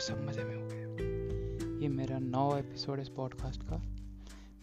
[0.00, 3.76] गए सब मज़े में हो गए। ये मेरा नौ एपिसोड इस पॉडकास्ट का।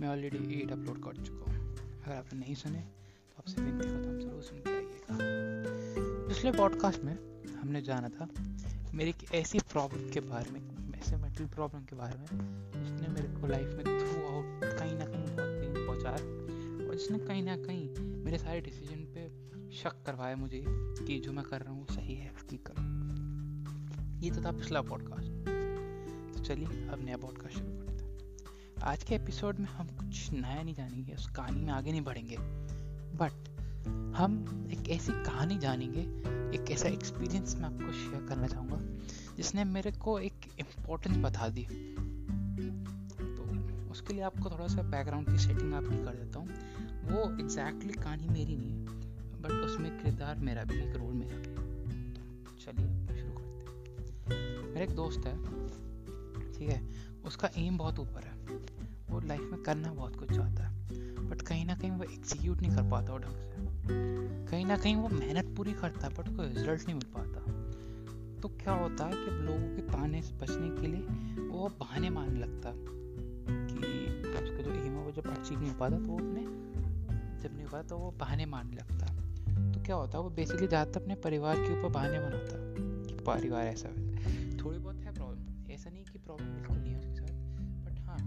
[0.02, 1.60] मैं ऑलरेडी एट अपलोड कर चुका हूँ।
[2.06, 5.18] अगर आपने नहीं सुने तो आपसे विनती करता हूँ ज़रूर सुन के आइएगा।
[6.28, 7.14] पिछले पॉडकास्ट में
[7.54, 8.28] हमने जाना था,
[8.94, 10.62] मेरी एक ऐसी प्रॉब्लम के बारे में,
[10.98, 12.28] ऐसे मेंटल प्रॉब्लम के बारे में,
[12.84, 17.20] जिसने मेरे को लाइफ में थ्रू आउट कहीं ना कहीं बहुत पेन पहुँचाया और जिसने
[17.20, 17.90] कहीं ना कहीं
[18.26, 19.30] मेरे सारे डिसीज़न पे
[19.78, 22.87] शक करवाया मुझे कि जो मैं कर रहा हूँ सही है ठीक करो
[24.18, 25.32] ये तो था पिछला पॉडकास्ट
[26.34, 30.64] तो चलिए, अब नया पॉडकास्ट शुरू करते हैं। आज के एपिसोड में हम कुछ नया
[30.64, 32.38] नहीं जानेंगे, उस कहानी में आगे नहीं बढ़ेंगे।
[33.18, 33.50] बट
[34.16, 36.02] हम एक ऐसी कहानी जानेंगे,
[36.58, 38.80] एक ऐसा एक्सपीरियंस मैं आपको शेयर करना चाहूँगा,
[39.38, 41.64] जिसने मेरे को एक इम्पोर्टेंस बता दी।
[43.20, 46.48] तो उसके लिए आपको थोड़ा सा बैकग्राउंड की सेटिंग आपकी कर देता हूँ।
[47.04, 48.86] वो एग्जैक्टली exactly कहानी मेरी नहीं है
[49.42, 51.54] बट उसमें किरदार मेरा भी एक रोल मेरा भी
[52.44, 53.07] तो चलिए।
[54.78, 55.34] मेरा एक दोस्त है,
[56.54, 56.82] ठीक है?
[57.26, 58.34] उसका एम बहुत ऊपर है।
[59.10, 62.76] वो लाइफ में करना बहुत कुछ चाहता है बट कहीं ना कहीं वो एग्जीक्यूट नहीं
[62.76, 66.48] कर पाता वो ढंग से। कहीं ना कहीं वो मेहनत पूरी करता है बट कोई
[66.48, 67.40] रिज़ल्ट नहीं मिल पाता।
[68.42, 72.40] तो क्या होता है कि लोगों के ताने से बचने के लिए वो बहाने मारने
[72.40, 73.78] लगता कि
[74.40, 76.44] उसका जो एम है वो जब अचीव नहीं हो पाता तो वो अपने
[77.44, 79.06] जब नहीं हुआ तो वो बहाने मारने लगता
[79.74, 82.56] तो क्या होता है, वो बेसिकली ज़्यादातर अपने परिवार के ऊपर बहाने बनाता
[83.08, 84.07] कि परिवार ऐसा वैसा
[86.28, 87.34] प्रॉब्लम बिल्कुल नहीं है उसके साथ।
[87.86, 88.18] बट हाँ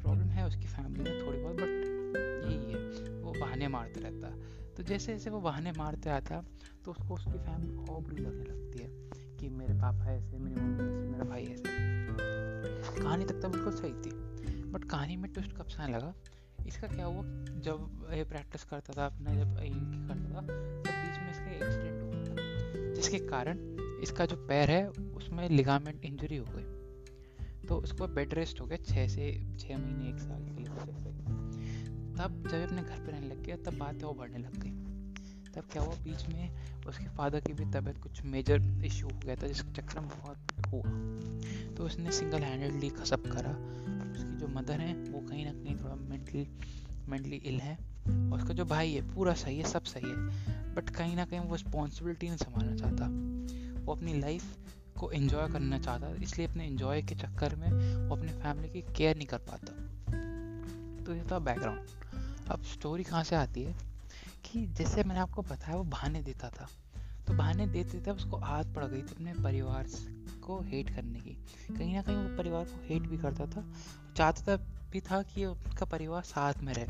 [0.00, 4.30] प्रॉब्लम है उसकी फैमिली में थोड़ी बहुत बट यही है, वो बहाने मारते रहता।
[4.76, 6.42] तो जैसे जैसे वो बहाने मारते आता
[6.84, 8.88] तो उसको उसकी फैमिली और बुरी लगने लगती है
[9.36, 11.62] कि मेरे पापा ऐसे, मेरी मम्मी ऐसे, मेरा भाई ऐसे।
[13.02, 14.10] कहानी तक तो बिल्कुल सही थी।
[14.70, 16.14] बट कहानी में ट्विस्ट कब से लगा?
[16.66, 17.22] इसका क्या हुआ?
[17.60, 19.54] जब ये प्रैक्टिस करता था अपना, जब
[20.08, 23.58] करता था, तब बीच में इसका एक्सीडेंट हो गया जिसके कारण
[24.02, 26.75] इसका जो पैर है, उसमें लिगामेंट इंजरी हो गई।
[27.68, 30.66] तो उसको बेड रेस्ट हो गया छः से छः महीने, एक साल के लिए
[32.16, 34.96] तब जब अपने घर पर रहने लग गया, तब बातें वो बढ़ने लग गई।
[35.50, 39.36] तब क्या हुआ, बीच में उसके फादर की भी तबीयत कुछ मेजर इशू हो गया
[39.36, 40.82] था, जिसके चक्कर में बहुत हुआ।
[41.74, 43.50] तो उसने सिंगल हैंडेडली सब करा।
[44.12, 46.48] उसकी जो मदर है, वो कहीं ना कहीं थोड़ा मेंटली
[47.08, 47.78] मेंटली इल है।
[48.32, 50.16] और उसका जो भाई है, पूरा सही है, सब सही है।
[50.74, 53.06] बट कहीं ना कहीं वो रिस्पॉन्सिबिलिटी नहीं संभालना चाहता।
[53.84, 54.65] वो अपनी लाइफ
[54.98, 57.72] को एंजॉय करना चाहता था, इसलिए अपने इन्जॉय के चक्कर में
[58.08, 59.72] वो अपने फैमिली की केयर नहीं कर पाता।
[61.04, 61.80] तो ये था बैकग्राउंड
[62.48, 63.74] अब स्टोरी कहाँ से आती है?
[64.44, 66.68] कि जैसे मैंने आपको बताया, वो बहाने देता था।
[67.26, 69.86] तो बहाने देते देते उसको आदत पड़ गई थी अपने परिवार
[70.42, 71.30] को हेट करने की।
[71.74, 73.64] कहीं ना कहीं वो परिवार को हेट भी करता था।
[74.16, 74.56] चाहता
[74.90, 76.86] भी था कि उनका परिवार साथ में रहे।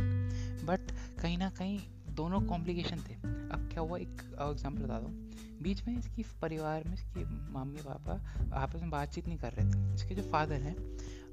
[0.65, 0.81] बट
[1.21, 1.81] कहीं ना कहीं
[2.17, 3.15] दोनों कॉम्प्लिकेशन थे।
[3.53, 3.99] अब क्या हुआ?
[3.99, 5.11] एक एग्ज़ाम्पल बता दूँ।
[5.63, 8.15] बीच में इसकी परिवार में इसकी मम्मी, पापा
[8.55, 10.77] आपस में बातचीत नहीं कर रहे थे। इसके जो फादर हैं,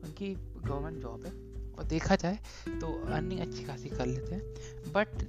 [0.03, 1.31] उनकी गवर्नमेंट जॉब है।
[1.73, 2.37] और देखा जाए
[2.69, 5.23] तो अर्निंग अच्छी खासी कर लेते हैं। बट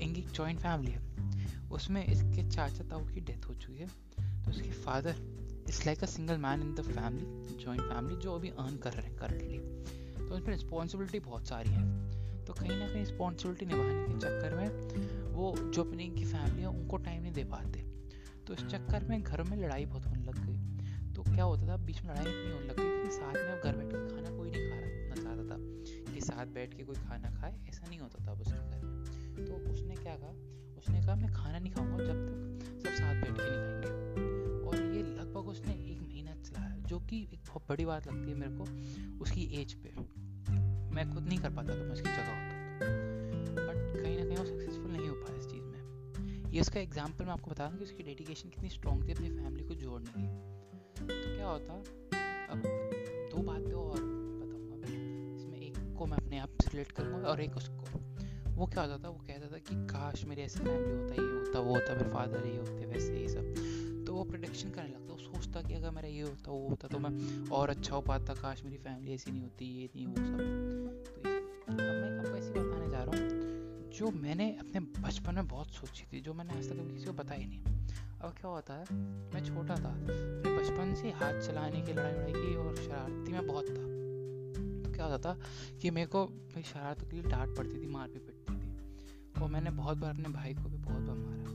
[0.00, 1.04] इनकी जॉइंट फैमिली है।
[1.70, 3.86] उसमें इसके चाचा ताऊ की डेथ हो चुकी है।
[4.44, 5.16] तो उसके father
[5.68, 9.06] is like a single man in the family joint family जो अभी अर्न कर रहे
[9.06, 9.58] हैं करंटली
[10.28, 12.05] तो उसमें रिस्पॉन्सिबिलिटी बहुत सारी है।
[12.46, 14.68] तो कहीं ना कहीं रिस्पॉन्सिबिलिटी निभाने के चक्कर में
[15.32, 17.78] वो जो अपनी की फैमिली है, उनको टाइम नहीं दे पाते।
[18.46, 20.76] तो इस चक्कर में घर में लड़ाई बहुत होने लग गई।
[21.12, 23.76] तो क्या होता था, बीच में लड़ाई इतनी होने लग गई कि साथ में घर
[23.76, 25.56] बैठ के खाना कोई नहीं खा रहा चाहता था
[26.14, 29.04] कि साथ बैठ के कोई खाना खाए। ऐसा नहीं होता था उसके घर में।
[29.46, 30.30] तो उसने क्या कहा,
[30.78, 34.94] उसने कहा, मैं खाना नहीं खाऊँगा जब तक सब साथ बैठ के नहीं खाएँगे। और
[34.94, 38.52] ये लगभग उसने एक महीना चलाया, जो कि एक बहुत बड़ी बात लगती है मेरे
[38.52, 38.64] को
[39.22, 40.25] उसकी एज पे।
[40.96, 42.56] मैं खुद नहीं कर पाता तो मैं उसकी जगह होता।
[43.66, 47.24] बट कहीं ना कहीं वो सक्सेसफुल नहीं हो पाया इस चीज़ में। ये उसका एग्ज़ाम्पल
[47.24, 50.26] मैं आपको बता दूँ कि उसकी डेडिकेशन कितनी स्ट्रॉन्ग थी अपनी फैमिली को जोड़ने की।
[51.00, 51.74] तो क्या होता,
[52.50, 52.62] अब
[53.30, 57.40] दो बातें और बताऊँगा मैं। इसमें एक को मैं अपने आप से रिलेट करूँगा और
[57.40, 57.98] एक उसको।
[58.50, 61.60] वो क्या होता था, वो कहता था कि, काश मेरी ऐसी फैमिली होता, ये होता,
[61.60, 63.54] वो होता, मेरे फादर ये होते, वैसे ये सब।
[64.16, 67.48] वो प्रोडिक्शन करने लगता वो सोचता कि अगर मेरा ये होता, वो होता तो मैं
[67.50, 70.38] और अच्छा हो पाता। काश मेरी फैमिली ऐसी नहीं होती, ये नहीं, वो सब।
[71.66, 75.70] तो अब मैं आपको ऐसी बताने जा रहा हूँ, जो मैंने अपने बचपन में बहुत
[75.70, 77.60] सोची थी, जो मैंने आज तक किसी को बताई नहीं।
[78.20, 78.84] अब क्या होता है,
[79.34, 83.46] मैं छोटा था, मेरे बचपन से हाथ चलाने की लड़ाई लड़ाई की और शरारती में
[83.46, 83.84] बहुत था।
[84.82, 85.38] तो क्या होता था
[85.78, 89.50] कि मेरे को मेरी शरारतों के लिए डांट पड़ती थी, मार भी पिटती थी। और
[89.50, 91.45] मैंने बहुत बार अपने भाई को भी बहुत बार मारा।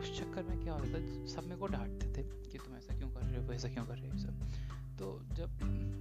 [0.00, 3.08] उस चक्कर में क्या होता था सब मेरे को डांटते थे कि तुम ऐसा क्यों
[3.10, 4.34] कर रहे हो ऐसा क्यों कर रहे हो सब।
[4.98, 5.58] तो जब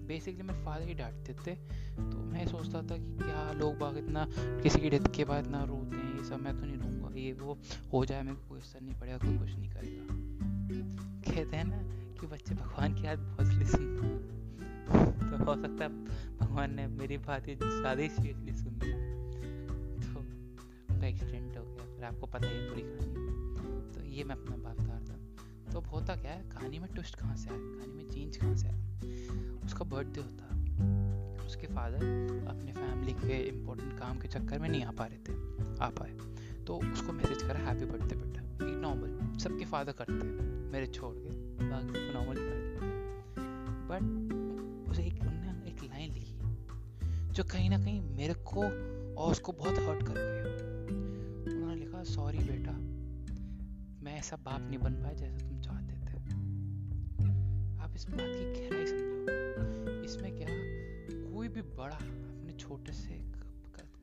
[0.07, 4.25] बेसिकली मेरे फादर ही डांटते थे तो मैं सोचता था कि क्या लोग बाग इतना,
[4.63, 7.31] किसी की डेथ के बाद इतना रोते हैं ये सब, मैं तो नहीं रोऊँगा, ये
[7.34, 7.57] वो
[7.94, 10.04] हो जाए, मेरे को कोई असर नहीं पड़ेगा, कोई कुछ नहीं करेगा।
[11.31, 11.78] कहते हैं ना
[12.19, 14.07] कि बच्चे भगवान की याद बहुत इसलिए सुनते
[15.30, 15.90] तो हो सकता है
[16.38, 18.92] भगवान ने मेरी बात ही ज़्यादा सीरियसली सुन ली।
[20.04, 23.29] तो एक्सीडेंट हो गया, फिर आपको पता ही पूरी कहानी।
[24.10, 25.20] ये मैं अपना बात कर रहा था।
[25.74, 27.60] तो अब होता क्या है, कहानी में ट्विस्ट कहाँ से आया?
[27.60, 28.90] कहानी में चेंज कहाँ से आया?
[29.66, 30.50] उसका बर्थडे होता।
[31.46, 31.98] उसके फादर
[32.48, 35.34] अपने फैमिली के इम्पोर्टेंट काम के चक्कर में नहीं आ पा रहे थे।
[35.80, 36.12] आ पाए।
[36.66, 41.16] तो उसको मैसेज करा हैप्पी बर्थडे बेटा। ये नॉर्मल सबके फादर करते हैं। मेरे छोड़
[41.16, 41.30] के,
[41.70, 42.36] बाकी नॉर्मल
[43.92, 44.04] बट
[44.92, 46.40] उसे एक उन्होंने एक लाइन लिखी।
[47.34, 48.64] जो कहीं ना कहीं मेरे को
[49.16, 52.88] और उसको बहुत हर्ट कर गई उन्होंने लिखा सॉरी बेटा
[54.04, 56.18] मैं ऐसा बाप नहीं बन पाया जैसा तुम चाहते थे।
[57.84, 60.48] आप इस बात की गहराई समझो इसमें क्या
[61.31, 63.16] कोई भी बड़ा अपने छोटे से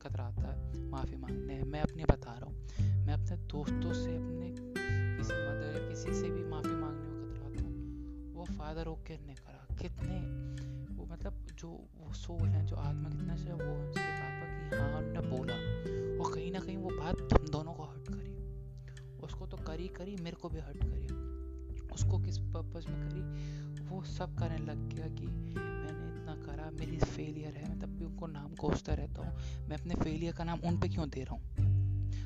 [0.01, 0.55] कतराता है
[0.89, 2.57] माफ़ी मांगने मैं अपनी बता रहा हूँ।
[3.05, 4.47] मैं अपने दोस्तों से, अपने
[5.17, 7.73] किसी मदर किसी से भी माफ़ी मांगने में कतराता हूँ।
[8.33, 10.19] वो फादर ओके ने करा। कितने
[10.93, 14.36] वो मतलब जो वो सोल है, जो आत्मा कितना से वो उसके पापा
[19.97, 21.07] करी, मेरे को भी हर्ट करी।
[21.87, 23.21] उसको किस पर्पज़ में करी?
[23.83, 28.05] वो सब करने लग गया कि मैंने इतना करा, मेरी फेलियर है। मैं तब भी
[28.05, 29.35] उनको नाम कोसता रहता हूँ।
[29.69, 31.43] मैं अपने फेलियर का नाम उन पे क्यों दे रहा हूँ?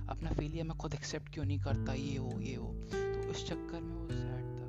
[0.08, 1.94] अपना फेलियर मैं खुद एक्सेप्ट क्यों नहीं करता?
[1.94, 4.66] ये हो ये हो। तो उस चक्कर में वो सैड था।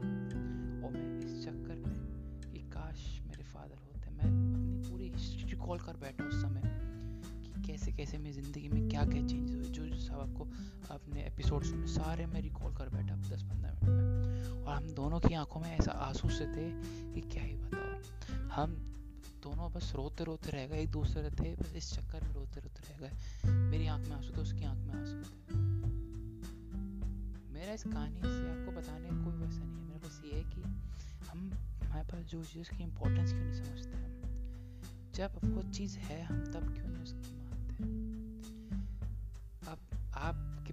[0.86, 1.92] और मैं इस चक्कर में
[2.52, 6.71] कि काश मेरे फादर होते। मैं अपनी पूरी हिस्ट्री रिकॉल कर बैठा उस समय।
[7.72, 10.44] कैसे कैसे मेरी ज़िंदगी में क्या क्या चेंजेस हुए जो सब आपको
[10.94, 15.20] अपने एपिसोड सुने, सारे मैं रिकॉल कर बैठा दस पंद्रह मिनट में। और हम दोनों
[15.20, 16.66] की आँखों में ऐसा आँसू से थे
[17.14, 18.74] कि क्या ही बताओ हम
[19.42, 22.92] दोनों बस रोते रोते रह गए, एक दूसरे थे, बस इस चक्कर में रोते रोते
[22.92, 25.58] रह गए। मेरी आँख में आँसू थे, उसकी आँख में आँसू थे।
[27.52, 30.44] मेरा इस कहानी से आपको बताने का कोई वैसा नहीं है, मेरा बस ये है
[30.44, 30.60] कि
[31.30, 31.50] हम,
[31.84, 34.18] हमारे पास जो चीज़ की इम्पोर्टेंस क्यों नहीं समझते हम?
[35.14, 36.81] जब वो चीज़ है, हम तब क्यों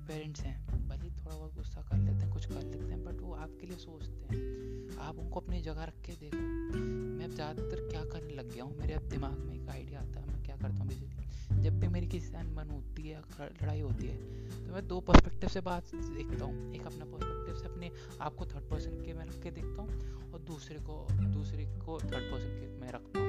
[0.09, 0.55] पेरेंट्स हैं,
[0.87, 3.67] भले ही थोड़ा बहुत गुस्सा कर लेते हैं, कुछ कर लेते हैं बट वो आपके
[3.67, 8.33] लिए सोचते हैं। आप उनको अपनी जगह रख के देखो, मैं अब ज़्यादातर क्या करने
[8.35, 8.77] लग गया हूँ?
[8.77, 11.87] मेरे अब दिमाग में एक आइडिया आता है, मैं क्या करता हूँ बेसिकली जब भी
[11.87, 14.17] मेरी किसी से अनबन होती है लड़ाई होती है
[14.57, 17.91] तो मैं दो पर्सपेक्टिव से बात देखता हूँ। एक अपना पर्सपेक्टिव से अपने
[18.21, 21.99] आप को थर्ड पर्सन के में रख के देखता हूँ, और दूसरे को दूसरे को
[22.01, 23.27] थर्ड पर्सन के में रखता हूँ।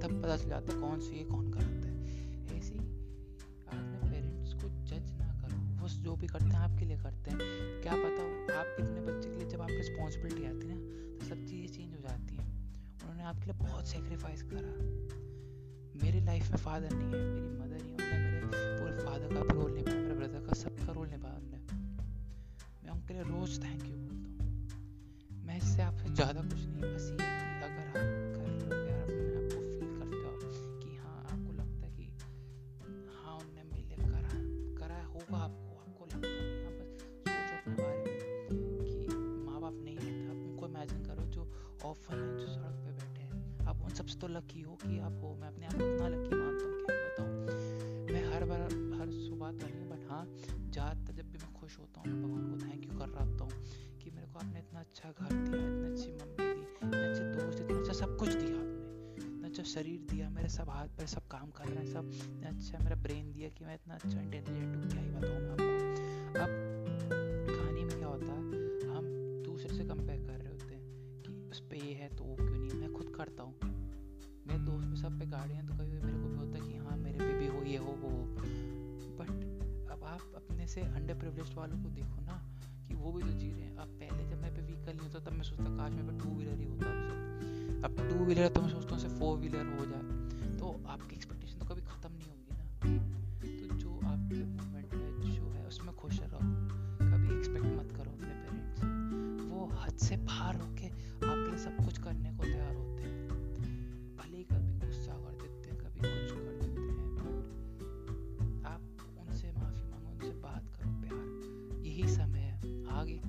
[0.00, 1.79] तब पता चल जाता है कौन सी है, कौन गलत
[6.10, 7.38] जो भी करते हैं, आपके लिए करते हैं।
[7.82, 8.22] क्या पता
[8.60, 11.92] आप कितने बच्चे के लिए जब आप रिस्पॉन्सिबिलिटी आती है ना तो सब चीज़ें चेंज
[11.94, 12.46] हो जाती हैं।
[13.02, 14.72] उन्होंने आपके लिए बहुत सेक्रीफाइस करा।
[16.02, 18.46] मेरी लाइफ में फादर नहीं है, मेरी मदर ही, उन्होंने मेरे
[18.80, 21.60] पूरे फादर का रोल निभाया, मेरे ब्रदर का सबका रोल निभाया उन्होंने।
[22.84, 27.08] मैं उनके लिए रोज़ थैंक यू बोलता हूँ। मैं इससे आपसे ज़्यादा कुछ नहीं, बस
[27.10, 27.30] ये
[27.62, 28.19] अगर आप
[41.90, 45.66] जो ऑफन है। जो सड़क पे सबसे तो लकी हो कि आप हो। मैं अपने
[45.66, 48.60] आप को इतना लकी मानता हूँ क्या बताऊँ। मैं हर बार,
[49.00, 50.26] हर सुबह तो नहीं बट हाँ
[50.70, 53.48] ज़्यादातर जब भी मैं खुश होता हूँ, मैं भगवान को थैंक यू कर रहा हूँ
[53.98, 57.60] कि मेरे को आपने इतना अच्छा घर दिया, इतनी अच्छी मम्मी दी, इतने अच्छे दोस्त
[57.60, 61.26] इतना अच्छा सब कुछ दिया आपने। इतना अच्छा शरीर दिया, मेरे सब हाथ पैर सब
[61.26, 64.76] काम कर रहे हैं, सब इतना अच्छा मेरा ब्रेन दिया कि मैं इतना अच्छा इंटेलिजेंट
[64.76, 66.42] हूँ। क्या ही बताऊँ मैं आपको?
[66.42, 66.69] अब
[71.84, 72.80] ये है तो वो क्यों नहीं?
[72.80, 73.54] मैं खुद करता हूँ।
[74.46, 76.96] मेरे दोस्त में सब पे गाड़ियाँ तो कभी मेरे को भी होता है कि हाँ
[76.96, 78.10] मेरे पे भी हो, ये हो, वो
[79.18, 79.30] बट
[79.90, 82.42] अब आप अपने से अंडर प्रिवलेज वालों को देखो ना
[82.88, 85.18] कि वो भी तो जी रहे हैं। अब पहले जब मैं पे व्हीकल नहीं होता,
[85.18, 86.86] तब मैं सोचता, काश मेरे पे टू व्हीलर ही होता
[87.84, 90.02] अब टू व्हीलर तो मैं सोचता हूँ फोर व्हीलर हो जाए।
[90.58, 91.39] तो आपकी एक्सपेक्टेशन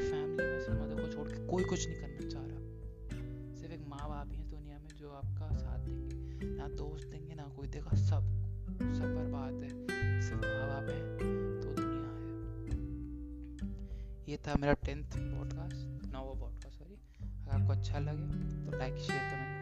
[0.00, 2.60] मेरी फैमिली में सिर्फ़ मदर को छोड़ के कोई कुछ नहीं करना चाह रहा।
[3.56, 7.34] सिर्फ़ एक माँ बाप ही है दुनिया में जो आपका साथ देंगे। ना दोस्त देंगे,
[7.34, 8.22] ना कोई देगा। सब
[8.92, 9.68] सब बर्बाद है।
[10.22, 11.16] सिर्फ़ माँ बाप है
[11.60, 12.32] तो दुनिया है।
[14.28, 19.18] ये था मेरा टेंथ पॉडकास्ट नवा पॉडकास्ट सॉरी अगर आपको अच्छा लगे तो लाइक शेयर
[19.18, 19.59] कमेंट